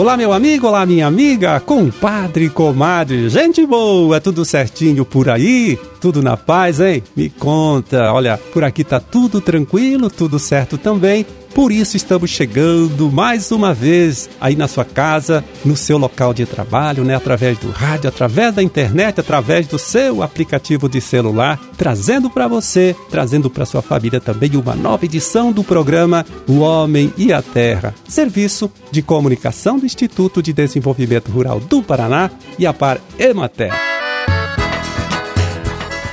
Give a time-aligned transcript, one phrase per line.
[0.00, 5.78] Olá, meu amigo, olá, minha amiga, compadre, comadre, gente boa, tudo certinho por aí?
[6.00, 7.02] Tudo na paz, hein?
[7.14, 11.26] Me conta, olha, por aqui tá tudo tranquilo, tudo certo também.
[11.54, 16.46] Por isso estamos chegando mais uma vez aí na sua casa, no seu local de
[16.46, 22.30] trabalho, né, através do rádio, através da internet, através do seu aplicativo de celular, trazendo
[22.30, 27.32] para você, trazendo para sua família também uma nova edição do programa O Homem e
[27.32, 33.00] a Terra, serviço de comunicação do Instituto de Desenvolvimento Rural do Paraná e a Par
[33.18, 33.72] Emater.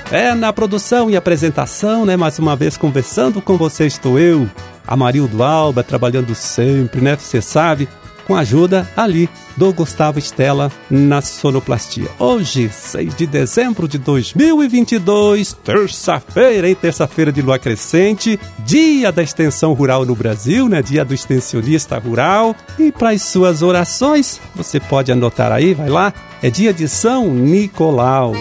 [0.10, 2.16] É na produção e apresentação, né?
[2.16, 4.50] Mais uma vez conversando com você estou eu,
[4.88, 7.16] Amarildo Alba, trabalhando sempre, né?
[7.16, 7.88] Você sabe,
[8.28, 12.10] com a ajuda ali do Gustavo Estela na sonoplastia.
[12.20, 16.76] Hoje, 6 de dezembro de 2022, terça-feira, hein?
[16.80, 20.82] Terça-feira de lua crescente, dia da extensão rural no Brasil, né?
[20.82, 22.54] Dia do extensionista rural.
[22.78, 26.14] E para as suas orações, você pode anotar aí, vai lá,
[26.44, 28.34] é dia de São Nicolau.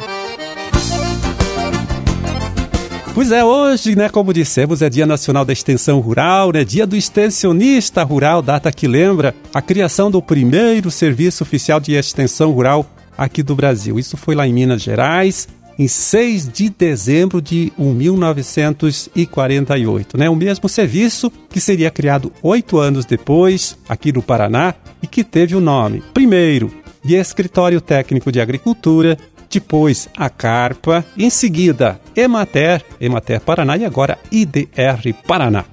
[3.16, 6.94] Pois é, hoje, né, como dissemos, é Dia Nacional da Extensão Rural, né, Dia do
[6.94, 12.84] Extensionista Rural, data que lembra a criação do primeiro serviço oficial de extensão rural
[13.16, 13.98] aqui do Brasil.
[13.98, 20.28] Isso foi lá em Minas Gerais, em 6 de dezembro de 1948, né?
[20.28, 25.56] O mesmo serviço que seria criado oito anos depois aqui no Paraná e que teve
[25.56, 26.70] o nome, primeiro,
[27.02, 29.16] de Escritório Técnico de Agricultura
[29.56, 35.64] depois a Carpa, em seguida Emater, Emater Paraná e agora IDR Paraná.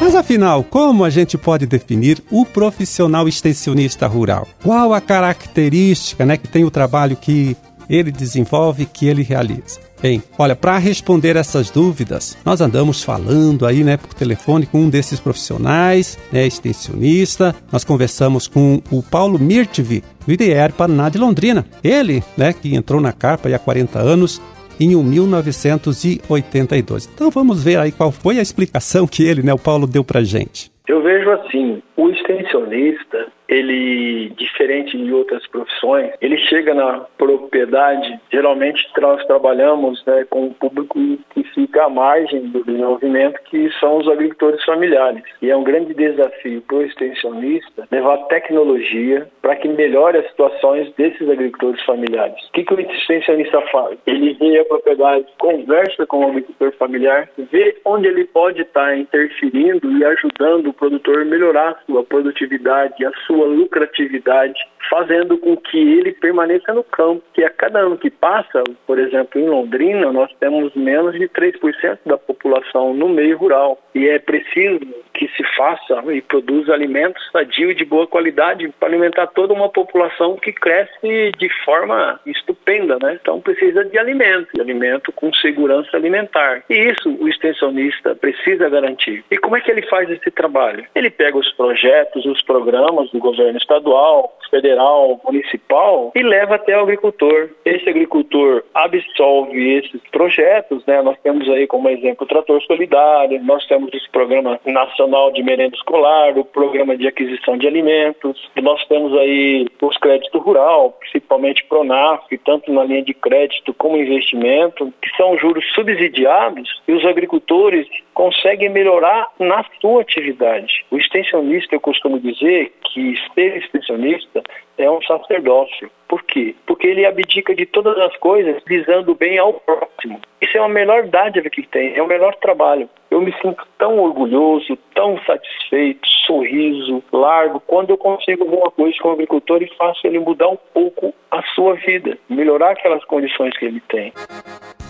[0.00, 4.48] Mas afinal, como a gente pode definir o profissional extensionista rural?
[4.62, 7.54] Qual a característica né, que tem o trabalho que
[7.92, 9.78] ele desenvolve, que ele realiza?
[10.00, 14.90] Bem, olha, para responder essas dúvidas, nós andamos falando aí, né, por telefone com um
[14.90, 17.54] desses profissionais, né, extensionista.
[17.70, 21.64] Nós conversamos com o Paulo Mirtvi, do IDR Paraná de Londrina.
[21.84, 24.42] Ele, né, que entrou na capa há 40 anos,
[24.80, 27.08] em 1982.
[27.14, 30.24] Então vamos ver aí qual foi a explicação que ele, né, o Paulo, deu para
[30.24, 30.72] gente.
[30.88, 38.88] Eu vejo assim, o extensionista, ele, diferente de outras profissões, ele chega na propriedade, geralmente
[38.98, 40.98] nós trabalhamos né, com o público
[41.30, 45.22] que fica à margem do desenvolvimento, que são os agricultores familiares.
[45.42, 50.92] E é um grande desafio para o extensionista levar tecnologia para que melhore as situações
[50.94, 52.42] desses agricultores familiares.
[52.48, 53.98] O que, que o extensionista faz?
[54.06, 58.96] Ele vê a propriedade, conversa com o agricultor familiar, vê onde ele pode estar tá
[58.96, 64.58] interferindo e ajudando o produtor melhorar sua produtividade, a sua lucratividade,
[64.88, 67.22] fazendo com que ele permaneça no campo.
[67.32, 71.98] Que a cada ano que passa, por exemplo, em Londrina, nós temos menos de 3%
[72.04, 73.78] da população no meio rural.
[73.94, 74.80] E é preciso
[75.14, 80.36] que se faça e produza alimentos sadios de boa qualidade para alimentar toda uma população
[80.36, 83.18] que cresce de forma estupenda, né?
[83.20, 86.64] Então precisa de alimento, de alimento com segurança alimentar.
[86.68, 89.24] E isso o extensionista precisa garantir.
[89.30, 90.84] E como é que ele faz esse trabalho?
[91.02, 96.82] Ele pega os projetos, os programas do governo estadual, federal, municipal e leva até o
[96.82, 97.48] agricultor.
[97.64, 101.00] Esse agricultor absolve esses projetos, né?
[101.00, 105.74] Nós temos aí como exemplo o Trator Solidário, nós temos esse programa nacional de merenda
[105.74, 112.22] escolar, o programa de aquisição de alimentos, nós temos aí os créditos rural, principalmente Pronaf,
[112.44, 118.68] tanto na linha de crédito como investimento, que são juros subsidiados e os agricultores conseguem
[118.68, 120.84] melhorar na sua atividade.
[120.92, 124.42] O extensionista, eu costumo dizer que ser extensionista
[124.76, 125.90] é um sacerdócio.
[126.06, 126.54] Por quê?
[126.66, 130.20] Porque ele abdica de todas as coisas visando bem ao próximo.
[130.38, 132.90] Isso é a melhor dádiva que tem, é o melhor trabalho.
[133.10, 139.08] Eu me sinto tão orgulhoso, tão satisfeito, sorriso largo, quando eu consigo alguma coisa com
[139.08, 143.64] o agricultor e faço ele mudar um pouco a sua vida, melhorar aquelas condições que
[143.64, 144.12] ele tem.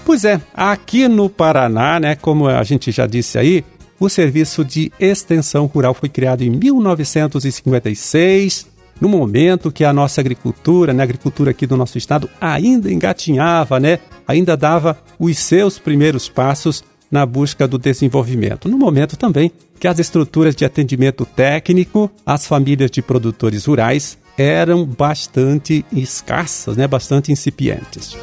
[0.04, 3.62] Pois é, aqui no Paraná, né, como a gente já disse aí,
[4.04, 8.66] o Serviço de Extensão Rural foi criado em 1956,
[9.00, 13.78] no momento que a nossa agricultura, né, a agricultura aqui do nosso estado, ainda engatinhava,
[13.78, 18.68] né, ainda dava os seus primeiros passos na busca do desenvolvimento.
[18.68, 24.84] No momento também que as estruturas de atendimento técnico às famílias de produtores rurais eram
[24.84, 28.16] bastante escassas, né, bastante incipientes.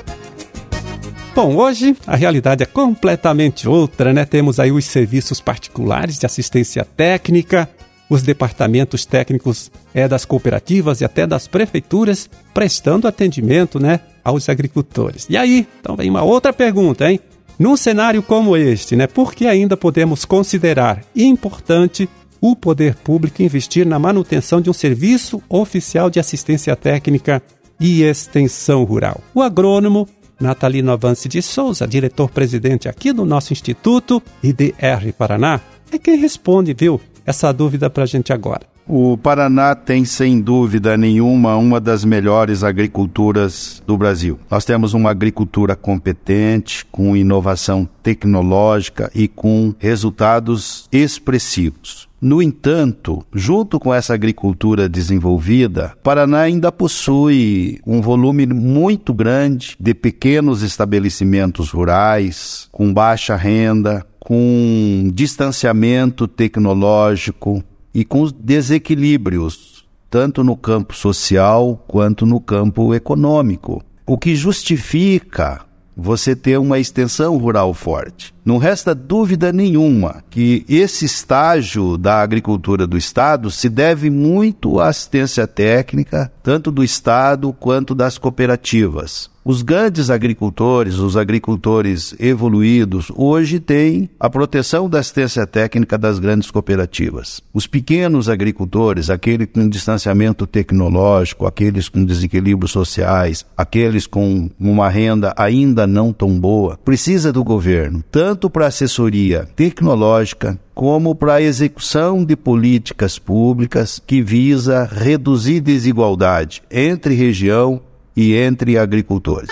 [1.36, 4.26] Bom, hoje a realidade é completamente outra, né?
[4.26, 7.70] Temos aí os serviços particulares de assistência técnica,
[8.10, 15.28] os departamentos técnicos é das cooperativas e até das prefeituras prestando atendimento, né, aos agricultores.
[15.30, 17.20] E aí, então vem uma outra pergunta, hein?
[17.58, 22.10] Num cenário como este, né, por que ainda podemos considerar importante
[22.42, 27.44] o poder público investir na manutenção de um serviço oficial de assistência técnica
[27.80, 29.22] e extensão rural.
[29.36, 30.08] O agrônomo
[30.40, 35.60] Natalino Avance de Souza, diretor-presidente aqui do nosso Instituto IDR Paraná,
[35.92, 38.62] é quem responde, viu, essa dúvida para a gente agora.
[38.92, 44.40] O Paraná tem, sem dúvida nenhuma, uma das melhores agriculturas do Brasil.
[44.50, 52.10] Nós temos uma agricultura competente, com inovação tecnológica e com resultados expressivos.
[52.20, 59.94] No entanto, junto com essa agricultura desenvolvida, Paraná ainda possui um volume muito grande de
[59.94, 67.64] pequenos estabelecimentos rurais, com baixa renda, com distanciamento tecnológico
[67.94, 73.84] e com desequilíbrios, tanto no campo social quanto no campo econômico.
[74.06, 75.62] O que justifica
[76.00, 78.34] você ter uma extensão rural forte.
[78.46, 84.88] Não resta dúvida nenhuma que esse estágio da agricultura do Estado se deve muito à
[84.88, 89.30] assistência técnica, tanto do Estado quanto das cooperativas.
[89.44, 96.52] Os grandes agricultores, os agricultores evoluídos, hoje têm a proteção da assistência técnica das grandes
[96.52, 97.42] cooperativas.
[97.54, 105.34] Os pequenos agricultores, aqueles com distanciamento tecnológico, aqueles com desequilíbrios sociais, aqueles com uma renda
[105.38, 112.24] ainda não tão boa, precisa do governo, tanto para assessoria tecnológica, como para a execução
[112.24, 117.82] de políticas públicas que visa reduzir desigualdade entre região
[118.16, 119.50] e entre agricultores.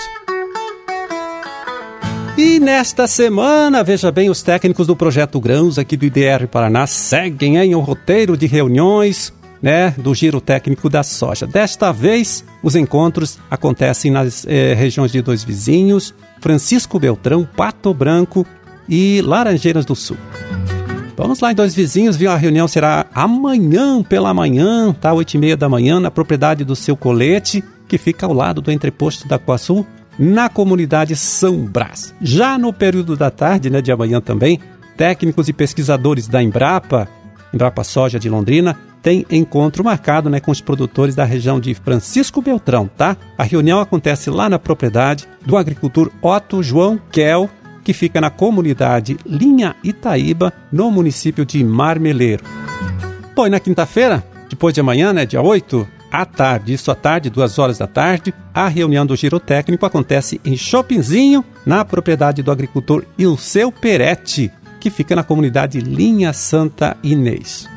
[2.37, 7.57] E nesta semana, veja bem, os técnicos do Projeto Grãos aqui do IDR Paraná seguem
[7.57, 11.47] em um roteiro de reuniões né, do Giro Técnico da Soja.
[11.47, 18.45] Desta vez, os encontros acontecem nas eh, regiões de dois vizinhos, Francisco Beltrão, Pato Branco
[18.87, 20.17] e Laranjeiras do Sul.
[21.15, 22.29] Vamos lá em dois vizinhos, viu?
[22.29, 25.11] A reunião será amanhã pela manhã, tá?
[25.11, 28.71] Oito e meia da manhã, na propriedade do seu colete que fica ao lado do
[28.71, 29.85] entreposto da Coaçu,
[30.17, 32.13] na comunidade São Brás.
[32.21, 34.59] Já no período da tarde, né, de amanhã também,
[34.95, 37.07] técnicos e pesquisadores da Embrapa,
[37.53, 42.41] Embrapa Soja de Londrina, tem encontro marcado né, com os produtores da região de Francisco
[42.41, 43.15] Beltrão, tá?
[43.37, 47.49] A reunião acontece lá na propriedade do agricultor Otto João Kel,
[47.83, 52.43] que fica na comunidade Linha Itaíba, no município de Marmeleiro.
[53.33, 55.87] Bom, e na quinta-feira, depois de amanhã, né, dia 8,
[56.17, 60.41] à tarde, isso à tarde, duas horas da tarde, a reunião do Giro Técnico acontece
[60.43, 67.69] em Shoppingzinho, na propriedade do agricultor Ilseu Peretti, que fica na comunidade Linha Santa Inês.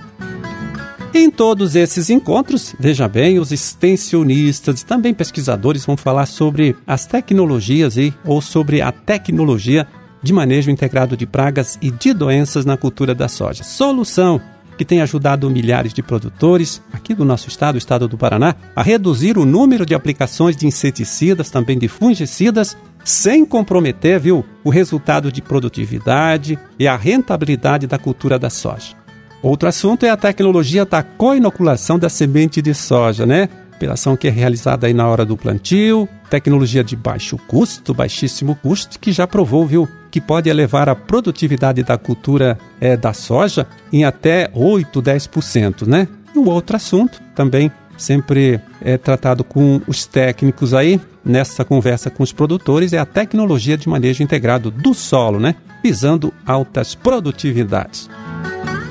[1.12, 7.04] Em todos esses encontros, veja bem, os extensionistas e também pesquisadores vão falar sobre as
[7.04, 9.86] tecnologias e ou sobre a tecnologia
[10.22, 13.64] de manejo integrado de pragas e de doenças na cultura da soja.
[13.64, 14.40] Solução
[14.80, 18.82] que tem ajudado milhares de produtores aqui do nosso estado, o estado do Paraná, a
[18.82, 22.74] reduzir o número de aplicações de inseticidas, também de fungicidas,
[23.04, 28.96] sem comprometer, viu, o resultado de produtividade e a rentabilidade da cultura da soja.
[29.42, 33.50] Outro assunto é a tecnologia da coinoculação da semente de soja, né?
[33.76, 38.98] Operação que é realizada aí na hora do plantio, tecnologia de baixo custo, baixíssimo custo,
[38.98, 44.04] que já provou, viu, que pode elevar a produtividade da cultura é, da soja em
[44.04, 46.06] até 8, 10%, né?
[46.34, 52.22] E um outro assunto também sempre é tratado com os técnicos aí nessa conversa com
[52.22, 55.56] os produtores é a tecnologia de manejo integrado do solo, né?
[55.82, 58.08] Visando altas produtividades.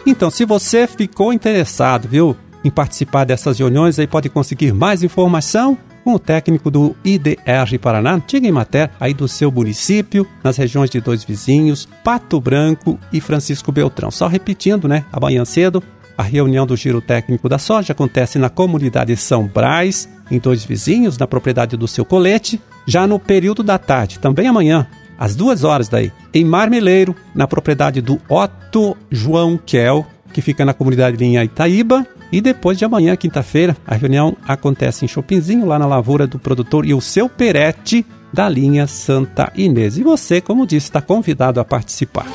[0.06, 5.78] Então, se você ficou interessado, viu, em participar dessas reuniões, aí pode conseguir mais informação
[6.10, 11.00] com o técnico do IDR Paraná, antiga Imater, aí do seu município, nas regiões de
[11.00, 14.10] dois vizinhos, Pato Branco e Francisco Beltrão.
[14.10, 15.06] Só repetindo, né?
[15.14, 15.84] Amanhã cedo,
[16.18, 21.16] a reunião do Giro Técnico da Soja acontece na comunidade São Braz, em dois vizinhos,
[21.16, 22.60] na propriedade do seu colete.
[22.88, 28.02] Já no período da tarde, também amanhã, às duas horas daí, em Marmeleiro, na propriedade
[28.02, 33.76] do Otto João Kel, que fica na comunidade Linha Itaíba, e depois de amanhã, quinta-feira,
[33.86, 38.48] a reunião acontece em Chopinzinho, lá na lavoura do produtor e o seu Perete da
[38.48, 39.98] linha Santa Inês.
[39.98, 42.28] E você, como disse, está convidado a participar.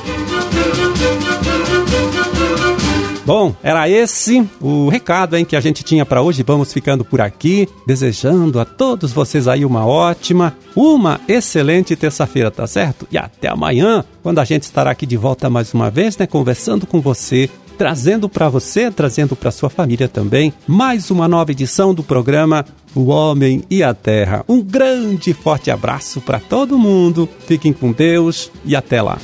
[3.25, 6.43] Bom, era esse o recado hein, que a gente tinha para hoje.
[6.43, 12.67] Vamos ficando por aqui, desejando a todos vocês aí uma ótima, uma excelente terça-feira, tá
[12.67, 13.07] certo?
[13.11, 16.85] E até amanhã, quando a gente estará aqui de volta mais uma vez, né, conversando
[16.85, 22.03] com você trazendo para você, trazendo para sua família também, mais uma nova edição do
[22.03, 24.43] programa O Homem e a Terra.
[24.47, 27.27] Um grande e forte abraço para todo mundo.
[27.45, 29.17] Fiquem com Deus e até lá.